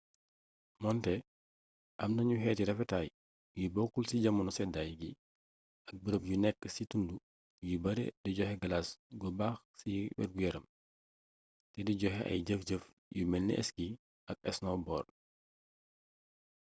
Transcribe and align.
moonte 0.81 1.13
am 2.03 2.11
nanu 2.15 2.33
xeeti 2.43 2.63
rafetaay 2.69 3.07
yu 3.59 3.67
bokkul 3.75 4.05
ci 4.09 4.15
jamono 4.23 4.51
seddaay 4.57 4.89
gi 4.99 5.11
ak 5.89 5.95
bërëb 6.03 6.23
yu 6.29 6.35
nekk 6.43 6.59
ci 6.75 6.83
tund 6.91 7.07
yu 7.69 7.75
bare 7.83 8.05
di 8.23 8.29
jot 8.37 8.51
galas 8.61 8.87
gu 9.19 9.27
bare 9.29 9.37
baax 9.39 9.57
c 9.77 9.81
wergu 10.17 10.39
yaram 10.45 10.65
te 11.71 11.79
d 11.87 11.89
joxe 12.01 12.21
ay 12.31 12.39
jëf 12.47 12.61
jëf 12.69 12.83
yu 13.17 13.23
melni 13.31 13.53
ski 13.69 13.87
ak 14.31 14.39
snowboard 14.57 15.07